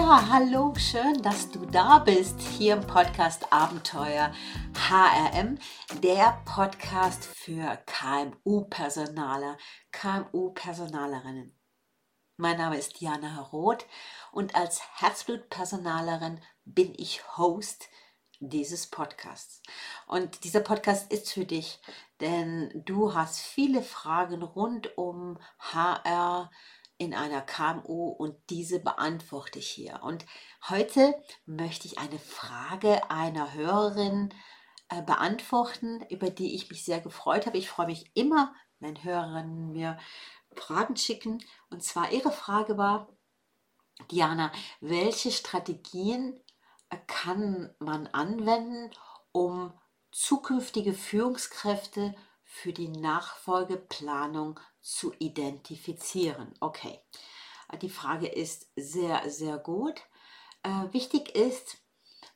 [0.00, 4.32] Ja, hallo, schön, dass du da bist hier im Podcast Abenteuer
[4.88, 5.58] HRM,
[6.04, 9.58] der Podcast für KMU-Personaler,
[9.90, 11.58] KMU-Personalerinnen.
[12.36, 13.86] Mein Name ist Diana Roth
[14.30, 17.88] und als Herzblutpersonalerin bin ich Host
[18.38, 19.62] dieses Podcasts.
[20.06, 21.80] Und dieser Podcast ist für dich,
[22.20, 26.52] denn du hast viele Fragen rund um HR,
[26.98, 30.00] in einer KMU und diese beantworte ich hier.
[30.02, 30.26] Und
[30.68, 31.14] heute
[31.46, 34.34] möchte ich eine Frage einer Hörerin
[34.88, 37.56] äh, beantworten, über die ich mich sehr gefreut habe.
[37.56, 39.98] Ich freue mich immer, wenn Hörerinnen mir
[40.56, 41.42] Fragen schicken.
[41.70, 43.08] Und zwar ihre Frage war,
[44.10, 46.40] Diana, welche Strategien
[46.90, 48.90] äh, kann man anwenden,
[49.32, 49.72] um
[50.10, 52.14] zukünftige Führungskräfte
[52.50, 56.54] für die Nachfolgeplanung zu identifizieren.
[56.60, 56.98] Okay,
[57.82, 60.00] die Frage ist sehr, sehr gut.
[60.62, 61.76] Äh, wichtig ist,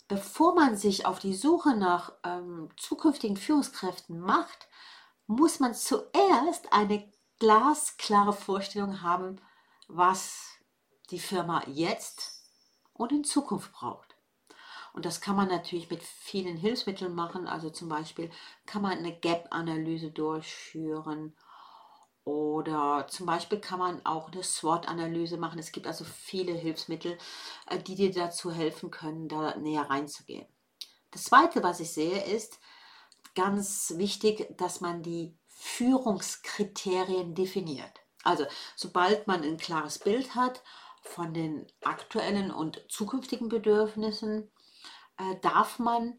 [0.09, 4.69] bevor man sich auf die Suche nach ähm, zukünftigen Führungskräften macht,
[5.27, 9.41] muss man zuerst eine glasklare Vorstellung haben,
[9.89, 10.51] was
[11.11, 12.45] die Firma jetzt
[12.93, 14.12] und in Zukunft braucht.
[14.93, 17.47] Und das kann man natürlich mit vielen Hilfsmitteln machen.
[17.47, 18.31] Also zum Beispiel
[18.67, 21.35] kann man eine Gap-Analyse durchführen
[22.25, 25.59] oder zum Beispiel kann man auch eine SWOT-Analyse machen.
[25.59, 27.19] Es gibt also viele Hilfsmittel,
[27.67, 30.47] äh, die dir dazu helfen können, da näher reinzugehen.
[31.11, 32.61] Das Zweite, was ich sehe, ist
[33.35, 38.01] ganz wichtig, dass man die Führungskriterien definiert.
[38.23, 40.63] Also sobald man ein klares Bild hat
[41.03, 44.51] von den aktuellen und zukünftigen Bedürfnissen,
[45.19, 46.19] äh, darf man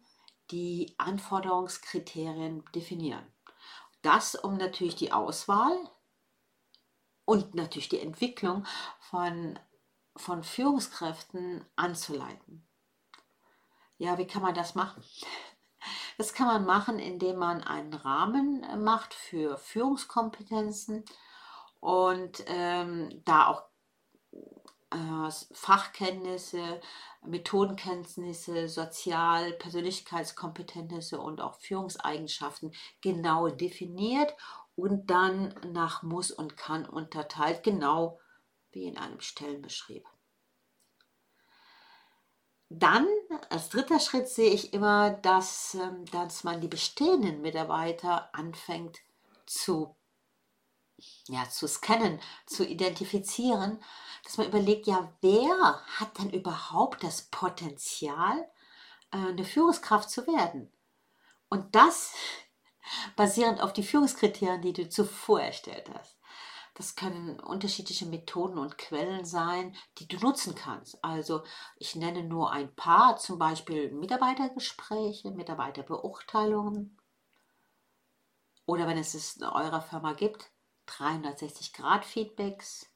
[0.51, 3.25] die Anforderungskriterien definieren.
[4.01, 5.77] Das, um natürlich die Auswahl
[7.25, 8.65] und natürlich die Entwicklung
[8.99, 9.57] von,
[10.15, 12.67] von Führungskräften anzuleiten.
[13.97, 15.03] Ja, wie kann man das machen?
[16.17, 21.03] Das kann man machen, indem man einen Rahmen macht für Führungskompetenzen
[21.81, 23.72] und ähm, da auch äh,
[25.51, 26.81] Fachkenntnisse,
[27.25, 34.35] Methodenkenntnisse, Sozial-, Persönlichkeitskompetenznisse und auch Führungseigenschaften genau definiert
[34.75, 38.19] und dann nach Muss und Kann unterteilt, genau
[38.71, 40.07] wie in einem Stellenbeschrieb.
[42.69, 43.07] Dann
[43.49, 48.97] als dritter Schritt sehe ich immer, dass, ähm, dass man die bestehenden Mitarbeiter anfängt
[49.45, 49.95] zu
[51.27, 53.81] ja, zu scannen, zu identifizieren,
[54.23, 58.49] dass man überlegt, ja, wer hat denn überhaupt das Potenzial,
[59.11, 60.71] äh, eine Führungskraft zu werden?
[61.49, 62.13] Und das
[63.15, 66.17] basierend auf die Führungskriterien, die du zuvor erstellt hast.
[66.75, 71.03] Das können unterschiedliche Methoden und Quellen sein, die du nutzen kannst.
[71.03, 71.43] Also
[71.77, 76.97] ich nenne nur ein paar, zum Beispiel Mitarbeitergespräche, Mitarbeiterbeurteilungen.
[78.65, 80.49] Oder wenn es es in eurer Firma gibt,
[80.87, 82.87] 360-Grad-Feedbacks,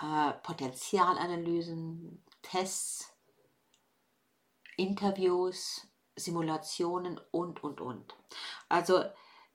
[0.00, 3.12] äh, Potenzialanalysen, Tests,
[4.76, 5.86] Interviews,
[6.16, 8.16] Simulationen und, und, und.
[8.68, 9.04] Also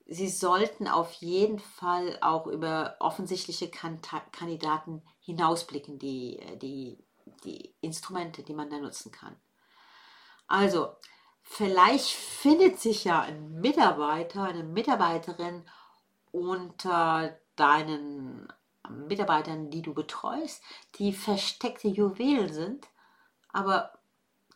[0.06, 6.98] Sie sollten auf jeden Fall auch über offensichtliche Kandidaten hinausblicken, die, die,
[7.44, 9.34] die Instrumente, die man da nutzen kann.
[10.46, 10.90] Also,
[11.40, 15.64] vielleicht findet sich ja ein Mitarbeiter, eine Mitarbeiterin
[16.32, 18.52] unter deinen
[18.88, 20.62] Mitarbeitern, die du betreust,
[20.96, 22.88] die versteckte Juwelen sind,
[23.52, 23.98] aber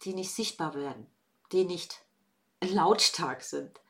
[0.02, 1.06] die nicht sichtbar werden,
[1.52, 2.00] die nicht
[2.60, 3.80] lautstark sind,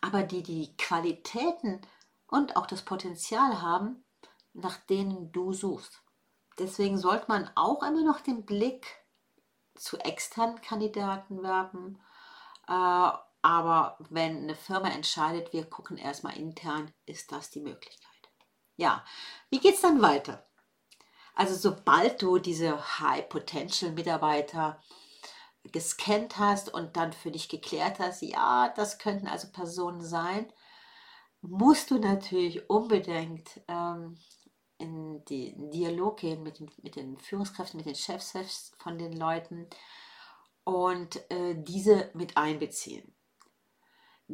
[0.00, 1.80] aber die die Qualitäten
[2.26, 4.04] und auch das Potenzial haben,
[4.54, 6.02] nach denen du suchst.
[6.58, 8.86] Deswegen sollte man auch immer noch den Blick
[9.74, 11.98] zu externen Kandidaten werfen.
[12.68, 13.10] Äh,
[13.44, 18.11] aber wenn eine Firma entscheidet, wir gucken erstmal intern, ist das die Möglichkeit.
[18.76, 19.04] Ja,
[19.50, 20.46] wie geht es dann weiter?
[21.34, 24.80] Also sobald du diese High-Potential-Mitarbeiter
[25.64, 30.52] gescannt hast und dann für dich geklärt hast, ja, das könnten also Personen sein,
[31.40, 34.18] musst du natürlich unbedingt ähm,
[34.78, 39.68] in den Dialog gehen mit den, mit den Führungskräften, mit den Chefs von den Leuten
[40.64, 43.11] und äh, diese mit einbeziehen.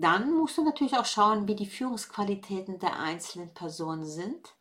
[0.00, 4.54] Dann musst du natürlich auch schauen, wie die Führungsqualitäten der einzelnen Personen sind.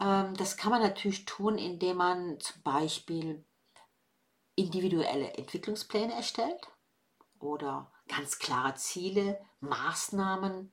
[0.00, 3.44] Ähm, das kann man natürlich tun, indem man zum Beispiel
[4.54, 6.68] individuelle Entwicklungspläne erstellt
[7.40, 10.72] oder ganz klare Ziele, Maßnahmen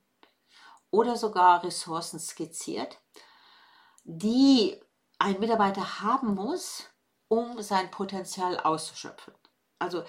[0.90, 3.00] oder sogar Ressourcen skizziert,
[4.04, 4.80] die
[5.18, 6.84] ein Mitarbeiter haben muss,
[7.26, 9.34] um sein Potenzial auszuschöpfen.
[9.80, 10.04] Also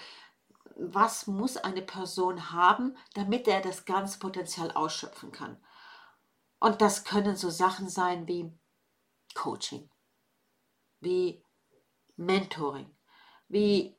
[0.78, 5.56] was muss eine Person haben, damit er das ganze Potenzial ausschöpfen kann?
[6.60, 8.52] Und das können so Sachen sein wie
[9.34, 9.90] Coaching,
[11.00, 11.42] wie
[12.16, 12.94] Mentoring,
[13.48, 13.96] wie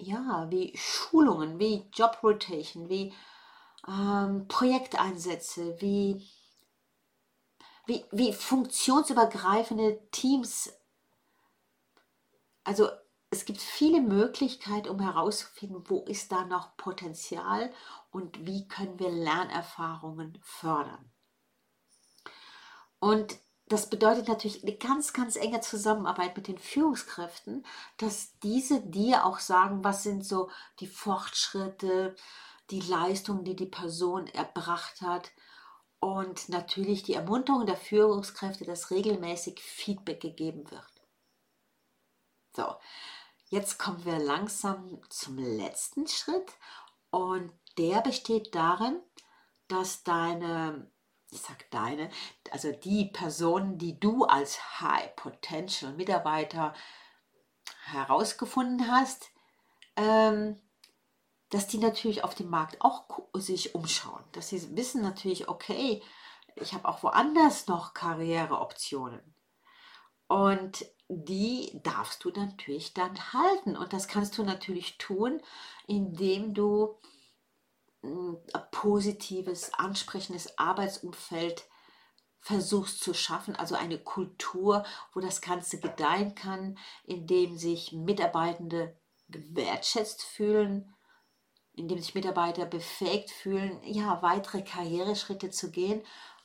[0.00, 3.12] ja, wie Schulungen, wie Job Rotation, wie
[3.86, 6.26] ähm, Projekteinsätze, wie,
[7.86, 10.72] wie, wie funktionsübergreifende Teams.
[12.64, 12.88] Also
[13.30, 17.72] es gibt viele Möglichkeiten, um herauszufinden, wo ist da noch Potenzial
[18.10, 21.10] und wie können wir Lernerfahrungen fördern.
[22.98, 27.64] Und das bedeutet natürlich eine ganz, ganz enge Zusammenarbeit mit den Führungskräften,
[27.98, 30.50] dass diese dir auch sagen, was sind so
[30.80, 32.16] die Fortschritte,
[32.70, 35.30] die Leistungen, die die Person erbracht hat
[36.00, 40.90] und natürlich die Ermunterung der Führungskräfte, dass regelmäßig Feedback gegeben wird.
[42.56, 42.74] So,
[43.50, 46.52] jetzt kommen wir langsam zum letzten Schritt
[47.10, 49.00] und der besteht darin,
[49.68, 50.90] dass deine
[51.30, 52.10] ich sag deine,
[52.50, 56.74] also die Personen, die du als High Potential Mitarbeiter
[57.84, 59.30] herausgefunden hast,
[59.96, 60.60] ähm,
[61.50, 63.04] dass die natürlich auf dem Markt auch
[63.34, 66.02] sich umschauen, dass sie wissen natürlich, okay,
[66.56, 69.34] ich habe auch woanders noch Karriereoptionen.
[70.28, 73.76] Und die darfst du natürlich dann halten.
[73.76, 75.42] Und das kannst du natürlich tun,
[75.86, 76.98] indem du
[78.02, 78.36] ein
[78.70, 81.66] positives, ansprechendes Arbeitsumfeld
[82.38, 88.98] versuchst zu schaffen, also eine Kultur, wo das Ganze gedeihen kann, in dem sich Mitarbeitende
[89.28, 90.94] gewertschätzt fühlen,
[91.74, 96.02] in dem sich Mitarbeiter befähigt fühlen, ja, weitere Karriereschritte zu gehen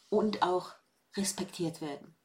[0.10, 0.74] und auch
[1.16, 2.16] respektiert werden.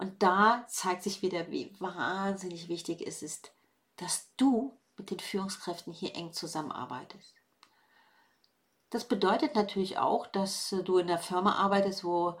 [0.00, 3.52] Und da zeigt sich wieder, wie wahnsinnig wichtig es ist,
[3.96, 7.34] dass du mit den Führungskräften hier eng zusammenarbeitest.
[8.88, 12.40] Das bedeutet natürlich auch, dass äh, du in der Firma arbeitest, wo,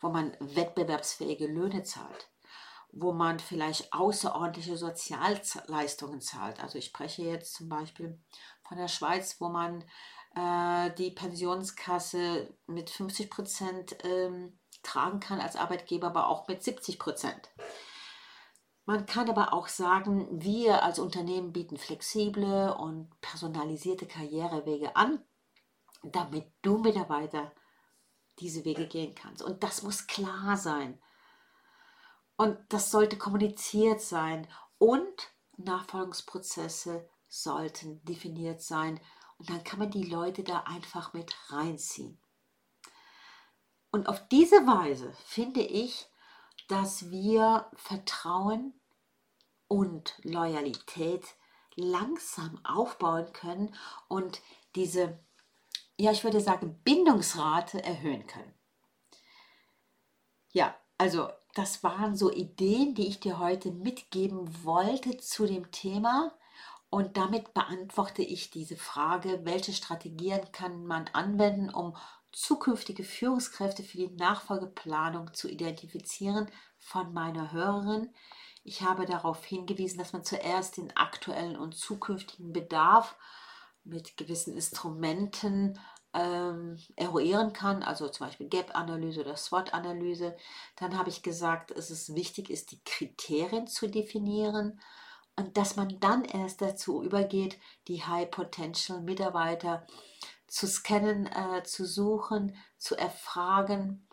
[0.00, 2.28] wo man wettbewerbsfähige Löhne zahlt,
[2.92, 6.62] wo man vielleicht außerordentliche Sozialleistungen zahlt.
[6.62, 8.20] Also ich spreche jetzt zum Beispiel
[8.68, 9.82] von der Schweiz, wo man
[10.36, 16.98] äh, die Pensionskasse mit 50 Prozent ähm, tragen kann als Arbeitgeber, aber auch mit 70
[16.98, 17.50] Prozent.
[18.86, 25.24] Man kann aber auch sagen, wir als Unternehmen bieten flexible und personalisierte Karrierewege an
[26.12, 27.52] damit du Mitarbeiter
[28.38, 29.42] diese Wege gehen kannst.
[29.42, 31.00] Und das muss klar sein.
[32.36, 34.46] Und das sollte kommuniziert sein.
[34.78, 39.00] Und Nachfolgungsprozesse sollten definiert sein.
[39.38, 42.18] Und dann kann man die Leute da einfach mit reinziehen.
[43.94, 46.08] Und auf diese Weise finde ich,
[46.66, 48.74] dass wir Vertrauen
[49.68, 51.24] und Loyalität
[51.76, 53.72] langsam aufbauen können
[54.08, 54.42] und
[54.74, 55.20] diese
[55.96, 58.52] ja, ich würde sagen, Bindungsrate erhöhen können.
[60.52, 66.36] Ja, also das waren so Ideen, die ich dir heute mitgeben wollte zu dem Thema.
[66.94, 71.96] Und damit beantworte ich diese Frage, welche Strategien kann man anwenden, um
[72.30, 76.48] zukünftige Führungskräfte für die Nachfolgeplanung zu identifizieren
[76.78, 78.14] von meiner Hörerin.
[78.62, 83.16] Ich habe darauf hingewiesen, dass man zuerst den aktuellen und zukünftigen Bedarf
[83.82, 85.80] mit gewissen Instrumenten
[86.12, 90.36] ähm, eruieren kann, also zum Beispiel Gap-Analyse oder SWOT-Analyse.
[90.76, 94.80] Dann habe ich gesagt, dass es wichtig ist, die Kriterien zu definieren
[95.36, 99.86] und dass man dann erst dazu übergeht, die High-Potential-Mitarbeiter
[100.46, 104.06] zu scannen, äh, zu suchen, zu erfragen,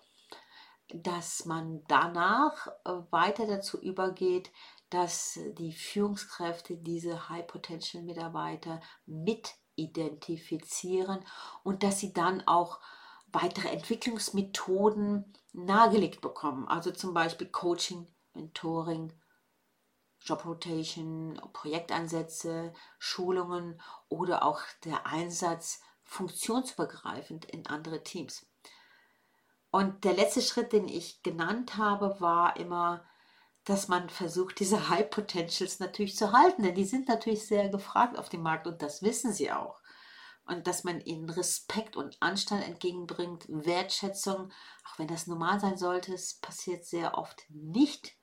[0.94, 4.52] dass man danach äh, weiter dazu übergeht,
[4.90, 11.24] dass die Führungskräfte diese High-Potential-Mitarbeiter mit identifizieren
[11.64, 12.80] und dass sie dann auch
[13.32, 16.68] weitere Entwicklungsmethoden nahegelegt bekommen.
[16.68, 19.14] Also zum Beispiel Coaching, Mentoring,
[20.24, 28.46] Job Rotation, Projekteinsätze, Schulungen oder auch der Einsatz funktionsübergreifend in andere Teams.
[29.72, 33.06] Und der letzte Schritt, den ich genannt habe, war immer
[33.66, 38.18] dass man versucht, diese High Potentials natürlich zu halten, denn die sind natürlich sehr gefragt
[38.18, 39.80] auf dem Markt und das wissen sie auch.
[40.46, 44.52] Und dass man ihnen Respekt und Anstand entgegenbringt, Wertschätzung,
[44.86, 48.18] auch wenn das normal sein sollte, es passiert sehr oft nicht.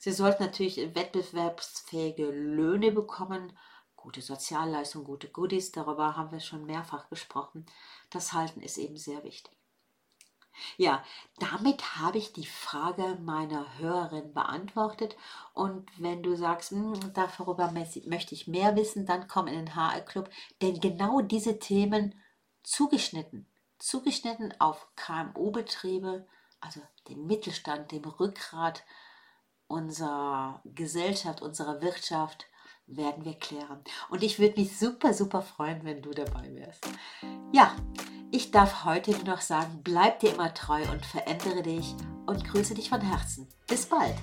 [0.00, 3.52] Sie sollten natürlich wettbewerbsfähige Löhne bekommen,
[3.96, 7.66] gute Sozialleistungen, gute Goodies, darüber haben wir schon mehrfach gesprochen.
[8.08, 9.54] Das Halten ist eben sehr wichtig.
[10.78, 11.04] Ja,
[11.38, 15.18] damit habe ich die Frage meiner Hörerin beantwortet.
[15.52, 20.00] Und wenn du sagst, hm, darüber möchte ich mehr wissen, dann komm in den HR
[20.00, 20.30] Club.
[20.62, 22.18] Denn genau diese Themen
[22.62, 23.46] zugeschnitten,
[23.78, 26.26] zugeschnitten auf KMU-Betriebe,
[26.58, 28.82] also den Mittelstand, dem Rückgrat
[29.70, 32.46] unserer Gesellschaft, unserer Wirtschaft,
[32.86, 33.80] werden wir klären.
[34.08, 36.88] Und ich würde mich super, super freuen, wenn du dabei wärst.
[37.52, 37.76] Ja,
[38.32, 41.94] ich darf heute nur noch sagen, bleib dir immer treu und verändere dich
[42.26, 43.48] und grüße dich von Herzen.
[43.68, 44.16] Bis bald.